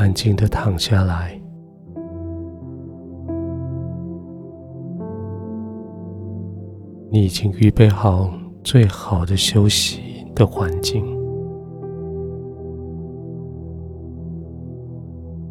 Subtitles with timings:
[0.00, 1.38] 安静的躺下来。
[7.10, 8.32] 你已经预备好
[8.64, 11.04] 最好的休息的环境，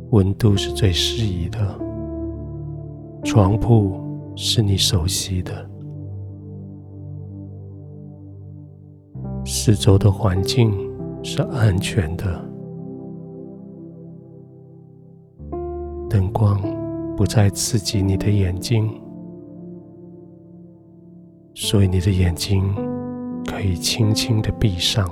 [0.10, 1.60] 温度是最适宜的，
[3.24, 4.02] 床铺
[4.36, 5.70] 是你熟悉的，
[9.46, 10.74] 四周的环境
[11.22, 12.49] 是安全的，
[16.10, 16.60] 灯光
[17.16, 18.90] 不再刺激你的眼睛。
[21.54, 22.74] 所以你的眼睛
[23.46, 25.10] 可以轻轻的闭上，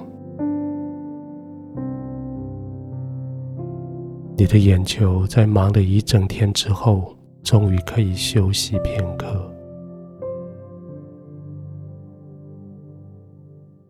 [4.37, 9.53] 你的眼球在忙了一整天之后，终于可以休息片刻。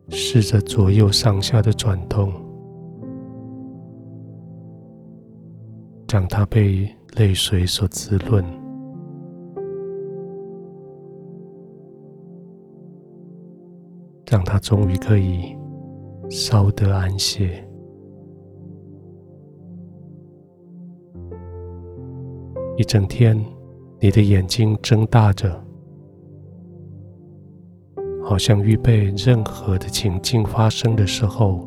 [0.09, 2.31] 试着左右上下的转动，
[6.07, 8.43] 让它被泪水所滋润。
[14.29, 15.55] 让他终于可以
[16.29, 17.65] 稍得安歇。
[22.75, 23.41] 一整天，
[24.01, 25.49] 你的眼睛睁大着，
[28.21, 31.65] 好像预备任何的情境发生的时候，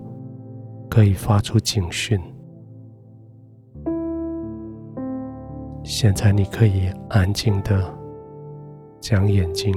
[0.91, 2.20] 可以发出警讯。
[5.92, 7.83] 现在，你可以安静的
[9.00, 9.74] 将眼睛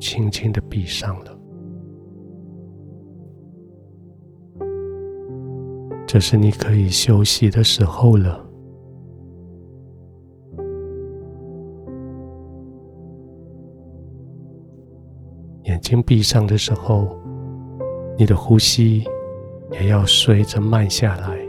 [0.00, 1.38] 轻轻的闭上了。
[6.06, 8.42] 这是你可以休息的时候了。
[15.64, 17.20] 眼睛闭上的时候，
[18.16, 19.04] 你的呼吸
[19.72, 21.39] 也要随着慢下来，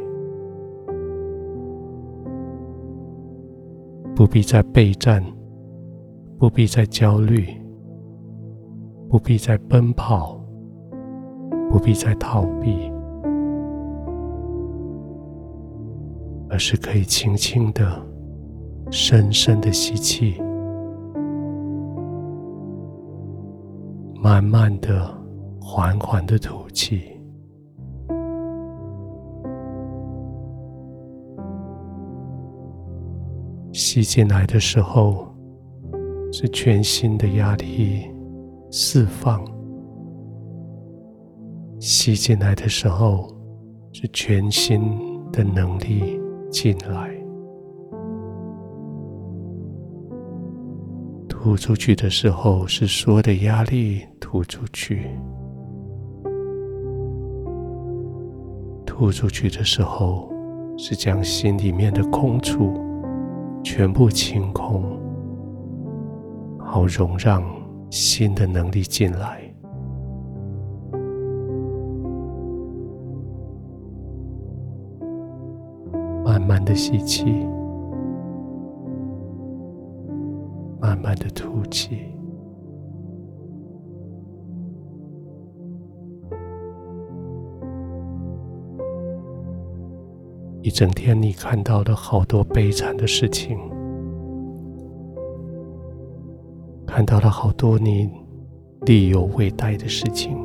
[4.22, 5.20] 不必再备战，
[6.38, 7.48] 不必再焦虑，
[9.10, 10.40] 不必再奔跑，
[11.72, 12.92] 不必再逃避。
[16.52, 18.00] 而是可以轻轻的、
[18.92, 20.40] 深深的吸气，
[24.22, 25.12] 慢慢的、
[25.60, 27.11] 缓缓的吐气。
[33.74, 35.28] 吸进来的时候，
[36.32, 38.10] 是全新的压力
[38.72, 39.40] 释放；
[41.80, 43.28] 吸进来的时候，
[43.92, 44.82] 是全新
[45.32, 46.20] 的能力。
[46.52, 47.10] 进来，
[51.30, 55.08] 吐出去的时候是所有的压力吐出去，
[58.86, 60.30] 吐出去的时候
[60.78, 62.74] 是将心里面的空处
[63.64, 64.84] 全部清空，
[66.60, 67.44] 好容让
[67.90, 69.42] 新的能力进来。
[76.24, 77.26] 慢慢的吸气，
[80.80, 82.21] 慢慢的吐气。
[90.62, 93.58] 一整天，你看到了好多悲惨的事情，
[96.86, 98.10] 看到了好多你
[98.82, 100.38] 力有未逮的事情，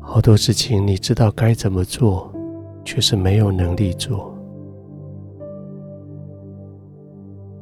[0.00, 2.32] 好多事情你知道该怎么做。
[2.88, 4.32] 却是没有能力做，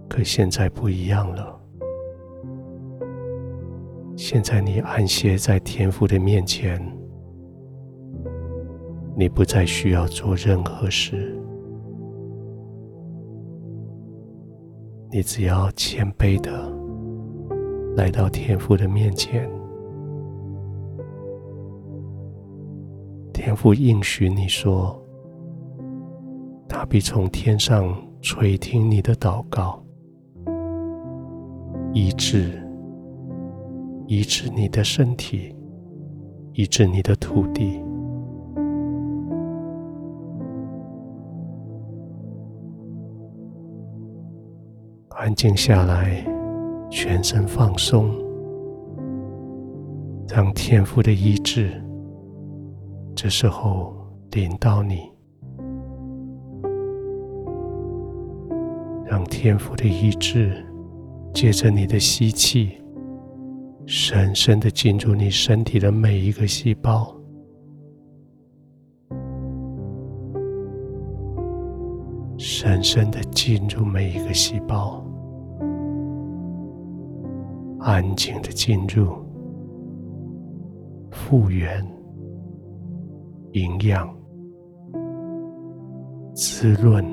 [0.06, 1.58] 可现在不一样了。
[4.16, 6.78] 现在你安歇在天父的面前，
[9.16, 11.38] 你不再需要做任何事，
[15.10, 16.50] 你只要谦卑的
[17.96, 19.48] 来到天父的面前，
[23.32, 25.00] 天父应许你说。
[26.66, 29.80] 他必从天上垂听你的祷告，
[31.92, 32.60] 医治，
[34.08, 35.54] 医治你的身体，
[36.54, 37.83] 医治你的土地。
[45.24, 46.22] 安静下来，
[46.90, 48.10] 全身放松，
[50.28, 51.82] 让天赋的医治，
[53.16, 53.96] 这时候
[54.32, 55.10] 临到你。
[59.06, 60.62] 让天赋的医治，
[61.32, 62.72] 借着你的吸气，
[63.86, 67.16] 深深的进入你身体的每一个细胞，
[72.36, 75.02] 深深的进入每一个细胞，
[77.84, 79.14] 安静的进入，
[81.10, 81.86] 复原、
[83.52, 84.08] 营养、
[86.34, 87.04] 滋润。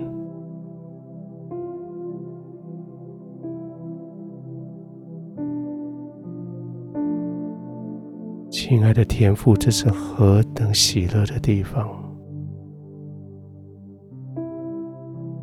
[8.49, 11.85] 亲爱的天父，这是何等喜乐的地方！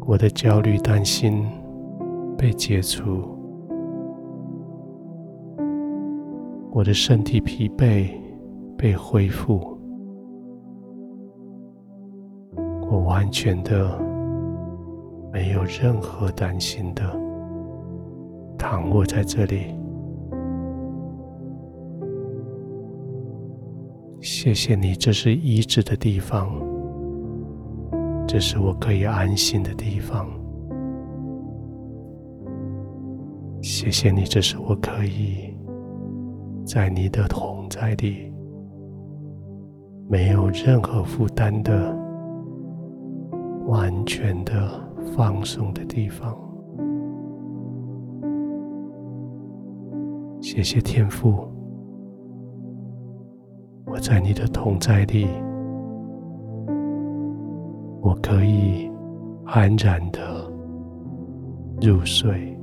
[0.06, 1.44] 我的焦虑、担心
[2.38, 3.37] 被解除，
[6.78, 8.08] 我的身体疲惫
[8.76, 9.76] 被恢复，
[12.88, 14.00] 我完全的
[15.32, 17.02] 没有任何担心的
[18.56, 19.74] 躺卧在这里。
[24.20, 26.48] 谢谢你，这是医治的地方。
[28.24, 30.28] 这是我可以安心的地方。
[33.60, 35.52] 谢谢你，这是我可以
[36.68, 38.30] 在你的同在里，
[40.06, 41.96] 没有任何负担的、
[43.66, 44.68] 完全的
[45.16, 46.36] 放松的地方。
[50.42, 51.50] 谢谢天父，
[53.86, 55.26] 我在你的同在里。
[58.02, 58.90] 我可以
[59.46, 60.20] 安然的
[61.80, 62.57] 入睡。